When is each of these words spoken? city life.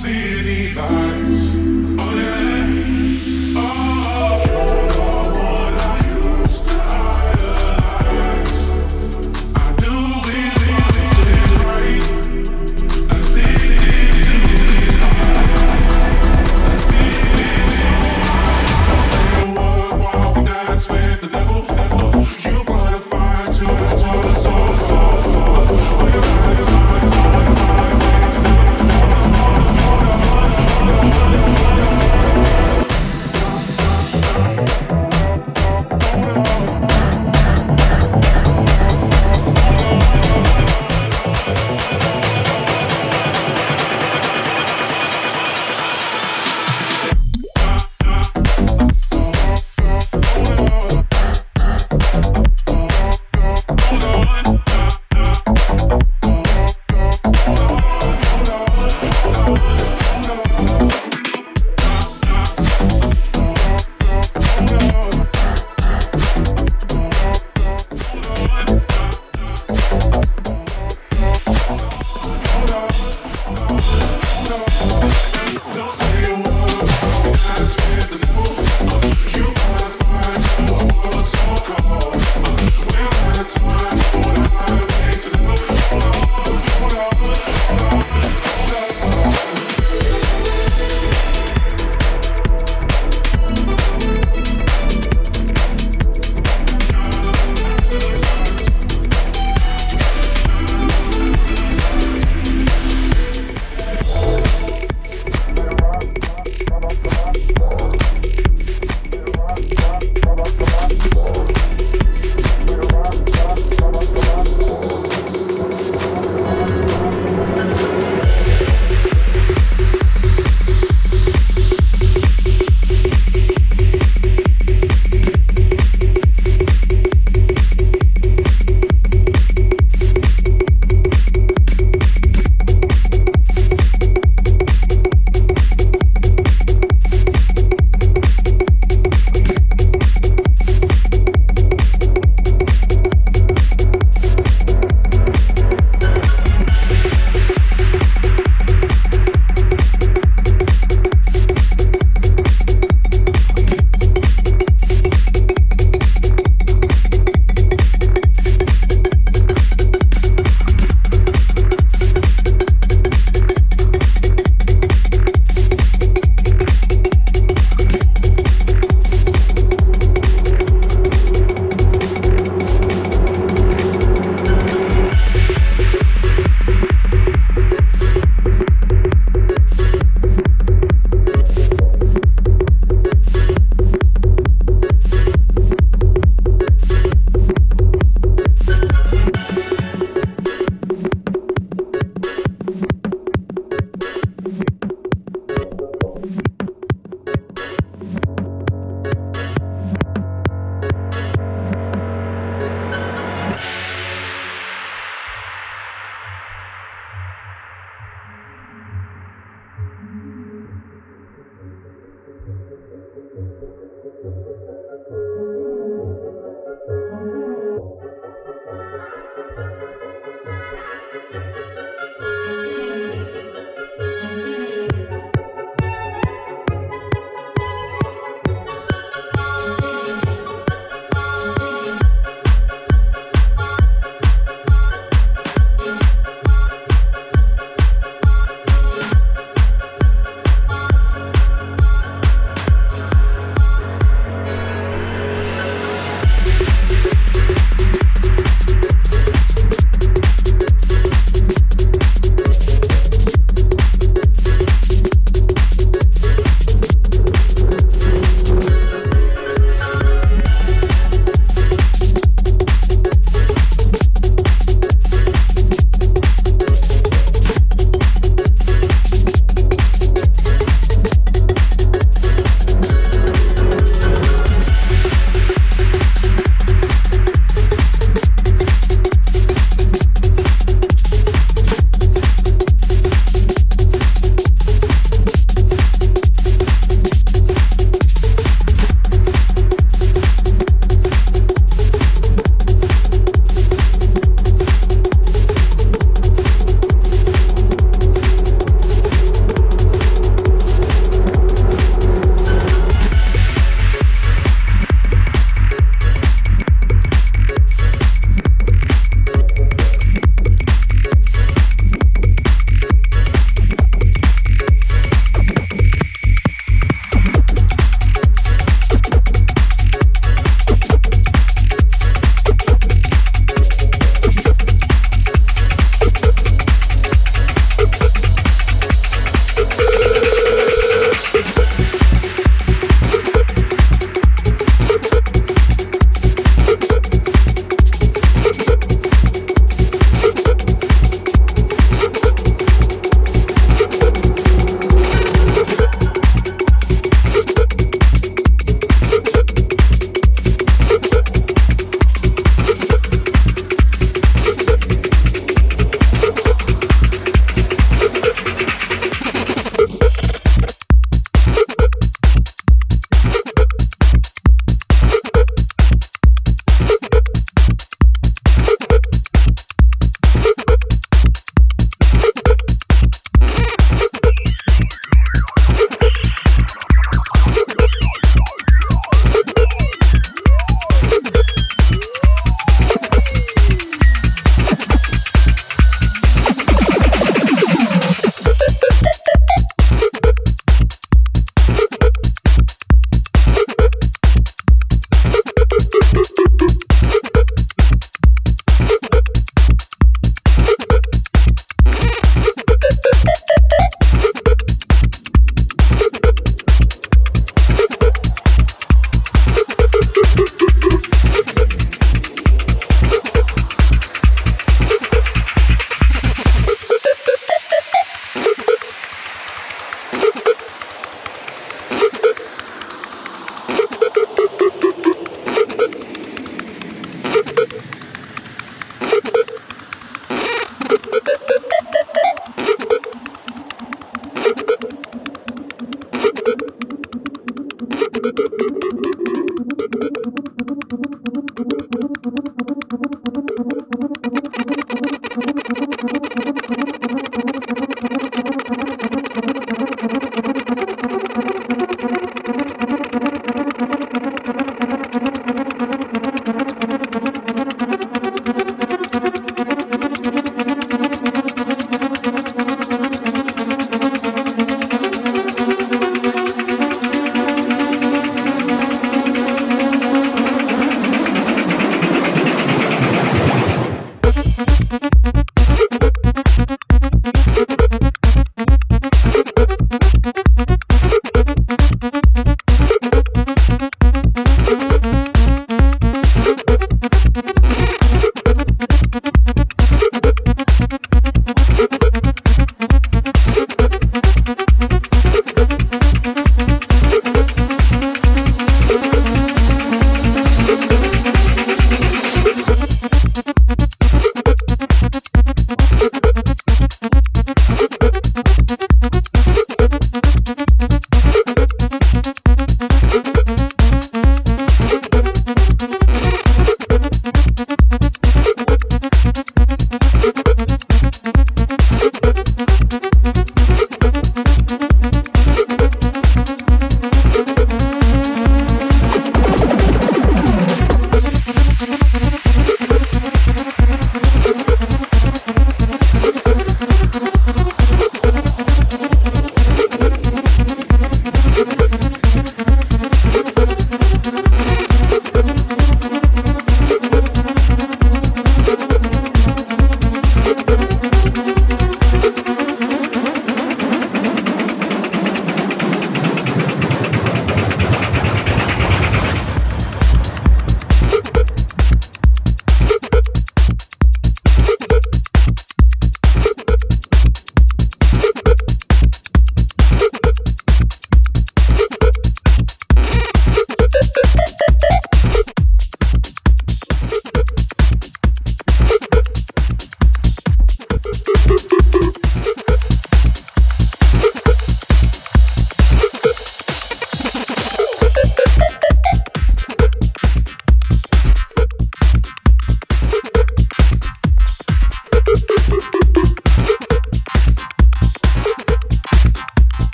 city 0.00 0.72
life. 0.72 0.99